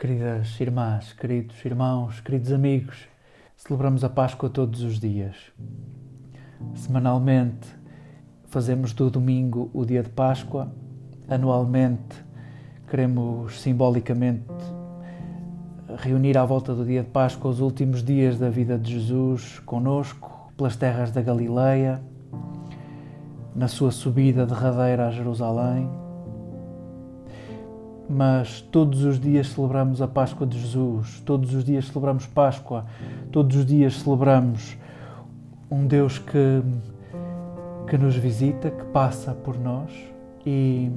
[0.00, 3.06] Queridas irmãs, queridos irmãos, queridos amigos,
[3.54, 5.36] celebramos a Páscoa todos os dias.
[6.74, 7.68] Semanalmente
[8.46, 10.72] fazemos do domingo o dia de Páscoa,
[11.28, 12.16] anualmente
[12.88, 14.46] queremos simbolicamente
[15.98, 20.50] reunir à volta do dia de Páscoa os últimos dias da vida de Jesus conosco,
[20.56, 22.00] pelas terras da Galileia,
[23.54, 25.99] na sua subida derradeira a Jerusalém
[28.10, 32.84] mas todos os dias celebramos a Páscoa de Jesus, todos os dias celebramos Páscoa,
[33.30, 34.76] todos os dias celebramos
[35.70, 36.60] um Deus que,
[37.88, 39.92] que nos visita, que passa por nós
[40.44, 40.90] e,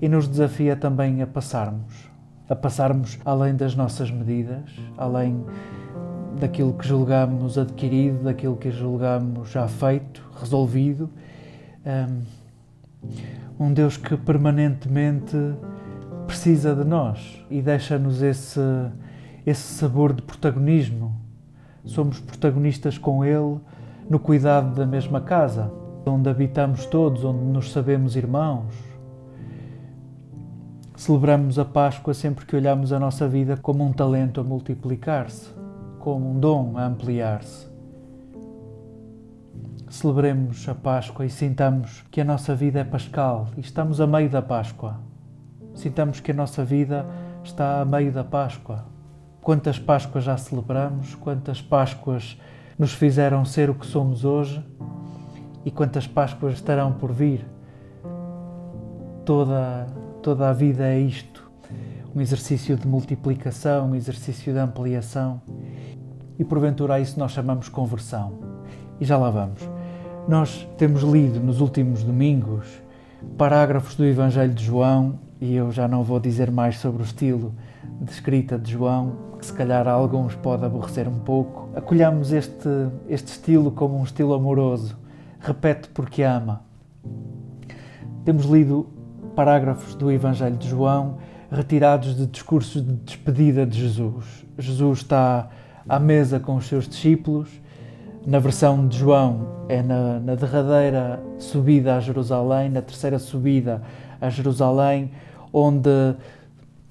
[0.00, 2.08] e nos desafia também a passarmos,
[2.48, 5.44] a passarmos além das nossas medidas, além
[6.40, 11.10] daquilo que julgamos adquirido, daquilo que julgamos já feito, resolvido.
[13.60, 15.36] Um Deus que permanentemente
[16.26, 18.60] precisa de nós e deixa-nos esse,
[19.46, 21.14] esse sabor de protagonismo.
[21.84, 23.60] Somos protagonistas com Ele
[24.10, 25.72] no cuidado da mesma casa,
[26.04, 28.74] onde habitamos todos, onde nos sabemos irmãos.
[30.96, 35.50] Celebramos a Páscoa sempre que olhamos a nossa vida como um talento a multiplicar-se,
[35.98, 37.66] como um dom a ampliar-se.
[39.88, 44.28] Celebremos a Páscoa e sintamos que a nossa vida é pascal e estamos a meio
[44.28, 45.05] da Páscoa.
[45.76, 47.06] Sintamos que a nossa vida
[47.44, 48.86] está a meio da Páscoa.
[49.42, 52.40] Quantas Páscoas já celebramos, quantas Páscoas
[52.78, 54.64] nos fizeram ser o que somos hoje
[55.64, 57.46] e quantas Páscoas estarão por vir.
[59.24, 59.86] Toda,
[60.22, 61.48] toda a vida é isto:
[62.14, 65.42] um exercício de multiplicação, um exercício de ampliação.
[66.38, 68.32] E porventura a isso nós chamamos conversão.
[68.98, 69.60] E já lá vamos.
[70.26, 72.66] Nós temos lido nos últimos domingos
[73.36, 77.54] parágrafos do Evangelho de João e eu já não vou dizer mais sobre o estilo
[78.00, 81.68] de escrita de João, que se calhar a alguns pode aborrecer um pouco.
[81.74, 82.68] Acolhamos este,
[83.08, 84.96] este estilo como um estilo amoroso,
[85.40, 86.62] repete porque ama.
[88.24, 88.88] Temos lido
[89.34, 91.18] parágrafos do Evangelho de João
[91.50, 94.44] retirados de discursos de despedida de Jesus.
[94.58, 95.48] Jesus está
[95.88, 97.48] à mesa com os seus discípulos.
[98.26, 103.82] Na versão de João, é na, na derradeira subida a Jerusalém, na terceira subida
[104.20, 105.12] a Jerusalém,
[105.58, 106.14] onde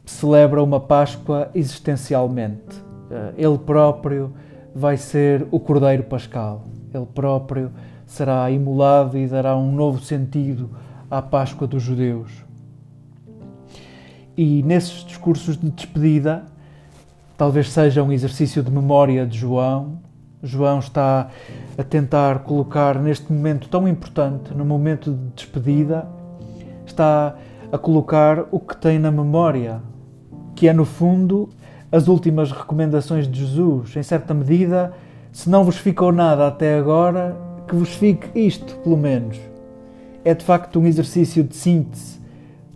[0.04, 2.84] celebra uma Páscoa existencialmente.
[3.12, 4.34] Eh, ele próprio
[4.74, 6.66] vai ser o Cordeiro Pascal.
[6.92, 7.72] Ele próprio
[8.08, 10.72] será imolado e dará um novo sentido
[11.12, 12.32] à Páscoa dos judeus.
[14.36, 16.44] E nesses discursos de despedida,
[17.38, 20.00] talvez seja um exercício de memória de João.
[20.42, 21.30] João está
[21.78, 26.08] a tentar colocar neste momento tão importante, no momento de despedida,
[26.86, 29.82] está a colocar o que tem na memória,
[30.56, 31.50] que é no fundo
[31.92, 33.96] as últimas recomendações de Jesus.
[33.96, 34.94] Em certa medida,
[35.32, 37.38] se não vos ficou nada até agora,
[37.68, 39.38] que vos fique isto, pelo menos.
[40.24, 42.20] É de facto um exercício de síntese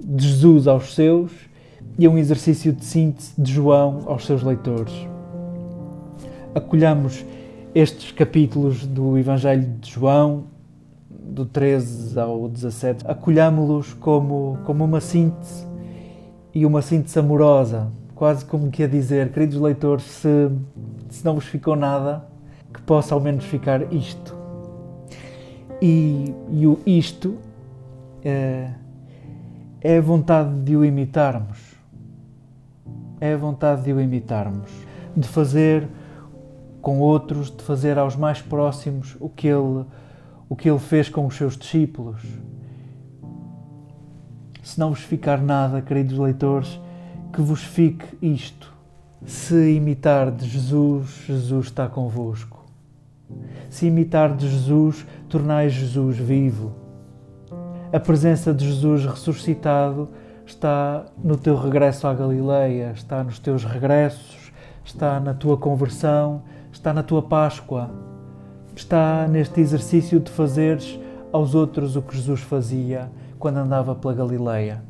[0.03, 1.31] de Jesus aos seus
[1.97, 4.93] e é um exercício de síntese de João aos seus leitores.
[6.55, 7.25] Acolhamos
[7.75, 10.45] estes capítulos do Evangelho de João
[11.29, 15.65] do 13 ao 17, acolhamos-los como, como uma síntese
[16.53, 20.51] e uma síntese amorosa, quase como que a dizer, queridos leitores, se,
[21.09, 22.25] se não vos ficou nada,
[22.73, 24.35] que possa ao menos ficar isto.
[25.81, 27.37] E, e o isto
[28.23, 28.71] é,
[29.81, 31.75] é a vontade de o imitarmos.
[33.21, 34.71] É a vontade de o imitarmos,
[35.15, 35.87] de fazer
[36.81, 39.85] com outros, de fazer aos mais próximos o que ele
[40.49, 42.21] o que ele fez com os seus discípulos.
[44.63, 46.79] Se não vos ficar nada, queridos leitores,
[47.31, 48.73] que vos fique isto.
[49.25, 52.65] Se imitar de Jesus, Jesus está convosco.
[53.69, 56.73] Se imitar de Jesus, tornai Jesus vivo.
[57.93, 60.09] A presença de Jesus ressuscitado
[60.45, 64.51] está no teu regresso à Galileia, está nos teus regressos,
[64.83, 66.41] está na tua conversão,
[66.71, 68.08] está na tua Páscoa
[68.79, 70.97] está neste exercício de fazeres
[71.33, 74.81] aos outros o que Jesus fazia quando andava pela Galileia.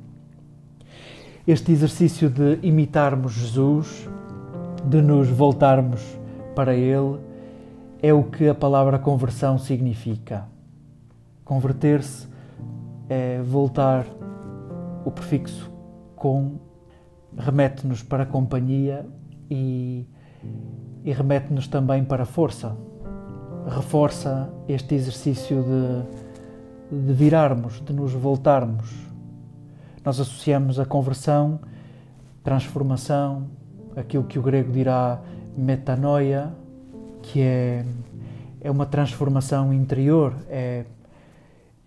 [1.48, 4.08] Este exercício de imitarmos Jesus,
[4.86, 6.02] de nos voltarmos
[6.56, 7.20] para Ele,
[8.02, 10.46] é o que a palavra conversão significa.
[11.44, 12.28] Converter-se
[13.10, 14.06] é voltar,
[15.04, 15.72] o prefixo
[16.16, 16.60] com
[17.36, 19.04] remete-nos para a companhia
[19.50, 20.06] e,
[21.04, 22.78] e remete-nos também para a força
[23.70, 28.90] reforça este exercício de, de virarmos, de nos voltarmos.
[30.04, 31.60] Nós associamos a conversão,
[32.44, 33.48] transformação,
[33.96, 35.20] aquilo que o grego dirá
[35.56, 36.52] metanoia,
[37.22, 37.86] que é,
[38.62, 40.86] é uma transformação interior, é,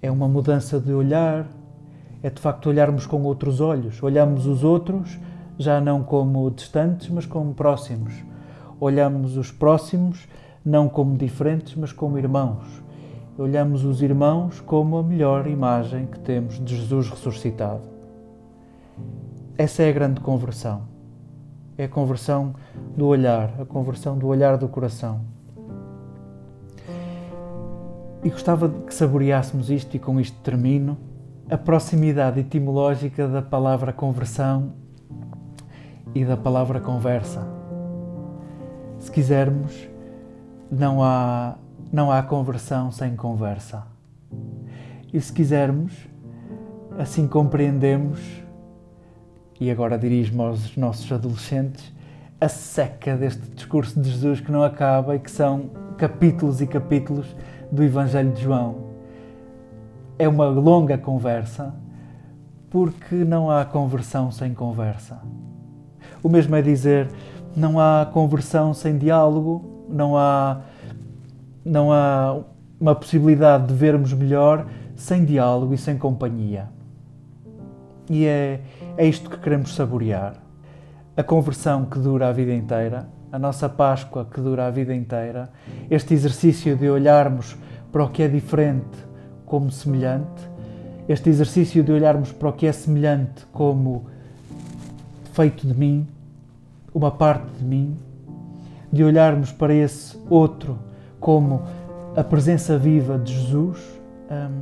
[0.01, 1.47] é uma mudança de olhar,
[2.23, 4.03] é de facto olharmos com outros olhos.
[4.03, 5.19] Olhamos os outros
[5.59, 8.15] já não como distantes, mas como próximos.
[8.81, 10.27] Olhamos os próximos
[10.65, 12.83] não como diferentes, mas como irmãos.
[13.39, 17.83] Olhamos os irmãos como a melhor imagem que temos de Jesus ressuscitado.
[19.57, 20.83] Essa é a grande conversão.
[21.77, 22.55] É a conversão
[22.97, 25.21] do olhar, a conversão do olhar do coração.
[28.23, 30.97] E gostava que saboreássemos isto, e com isto termino,
[31.51, 34.75] a proximidade etimológica da palavra conversão
[36.15, 37.47] e da palavra conversa.
[38.99, 39.89] Se quisermos,
[40.73, 41.57] não há,
[41.93, 43.87] não há conversão sem conversa.
[45.13, 45.93] E se quisermos,
[46.99, 48.19] assim compreendemos,
[49.61, 51.93] e agora dirijo-me aos nossos adolescentes,
[52.41, 57.37] a seca deste discurso de Jesus que não acaba e que são capítulos e capítulos
[57.71, 58.93] do Evangelho de João.
[60.19, 61.75] É uma longa conversa,
[62.71, 65.21] porque não há conversão sem conversa.
[66.23, 67.11] O mesmo é dizer,
[67.55, 70.63] não há conversão sem diálogo, não há,
[71.65, 72.41] não há
[72.81, 74.67] uma possibilidade de vermos melhor
[74.97, 76.69] sem diálogo e sem companhia.
[78.11, 78.61] E é,
[78.97, 80.35] é isto que queremos saborear.
[81.17, 85.51] A conversão que dura a vida inteira, a nossa Páscoa que dura a vida inteira,
[85.91, 87.57] este exercício de olharmos
[87.91, 88.99] para o que é diferente
[89.45, 90.51] como semelhante,
[91.09, 94.07] este exercício de olharmos para o que é semelhante como
[95.33, 96.07] feito de mim,
[96.95, 97.97] uma parte de mim,
[98.93, 100.79] de olharmos para esse outro
[101.19, 101.63] como
[102.15, 103.79] a presença viva de Jesus,
[104.31, 104.61] um,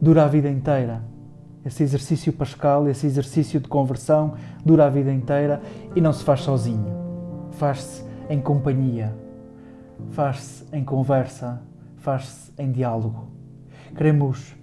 [0.00, 1.02] dura a vida inteira.
[1.64, 5.60] Esse exercício pascal, esse exercício de conversão, dura a vida inteira
[5.94, 6.86] e não se faz sozinho.
[7.52, 9.14] Faz-se em companhia,
[10.10, 11.60] faz-se em conversa,
[11.96, 13.28] faz-se em diálogo.
[13.94, 14.54] Queremos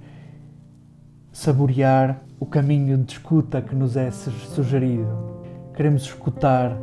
[1.32, 5.44] saborear o caminho de escuta que nos é sugerido.
[5.76, 6.76] Queremos escutar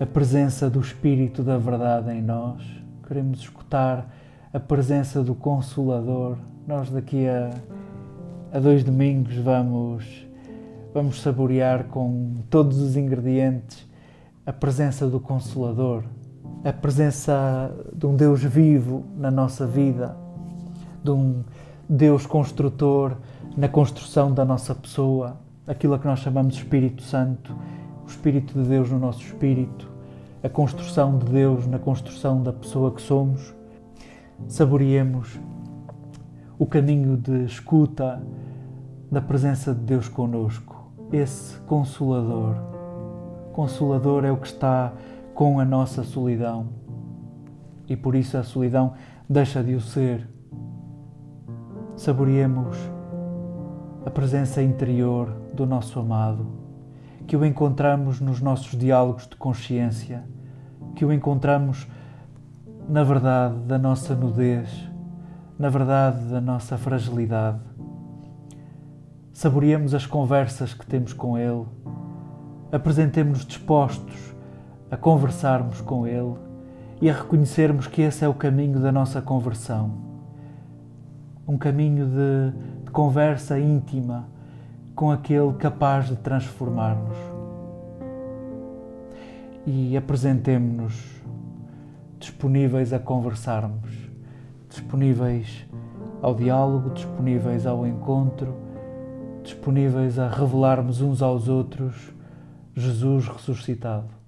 [0.00, 2.62] a presença do Espírito da Verdade em nós.
[3.06, 4.08] Queremos escutar
[4.52, 6.36] a presença do Consolador.
[6.66, 7.50] Nós daqui a,
[8.52, 10.26] a dois domingos vamos,
[10.92, 13.86] vamos saborear com todos os ingredientes
[14.44, 16.02] a presença do Consolador,
[16.64, 20.16] a presença de um Deus vivo na nossa vida,
[21.02, 21.44] de um
[21.88, 23.16] Deus construtor
[23.56, 27.54] na construção da nossa pessoa, aquilo que nós chamamos Espírito Santo,
[28.04, 29.90] o Espírito de Deus no nosso espírito,
[30.42, 33.54] a construção de Deus na construção da pessoa que somos.
[34.48, 35.38] Saboreemos
[36.58, 38.22] o caminho de escuta
[39.10, 42.56] da presença de Deus conosco, esse Consolador.
[43.52, 44.92] Consolador é o que está
[45.34, 46.68] com a nossa solidão
[47.88, 48.94] e por isso a solidão
[49.28, 50.28] deixa de o ser
[51.96, 52.76] saboreemos
[54.04, 56.46] a presença interior do nosso amado,
[57.26, 60.24] que o encontramos nos nossos diálogos de consciência,
[60.94, 61.86] que o encontramos
[62.88, 64.68] na verdade da nossa nudez,
[65.58, 67.60] na verdade da nossa fragilidade.
[69.32, 71.64] Saboreemos as conversas que temos com Ele,
[72.70, 74.34] apresentemos-nos dispostos
[74.90, 76.34] a conversarmos com Ele
[77.00, 80.12] e a reconhecermos que esse é o caminho da nossa conversão
[81.46, 84.28] um caminho de, de conversa íntima
[84.94, 87.16] com aquele capaz de transformar-nos.
[89.66, 91.22] E apresentemos-nos
[92.18, 93.90] disponíveis a conversarmos,
[94.68, 95.66] disponíveis
[96.20, 98.54] ao diálogo, disponíveis ao encontro,
[99.42, 102.12] disponíveis a revelarmos uns aos outros
[102.74, 104.21] Jesus ressuscitado.